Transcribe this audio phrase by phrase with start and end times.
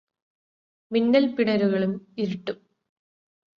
[0.91, 1.93] മിന്നല്പിണരുകളും
[2.17, 2.57] ഇരുട്ടും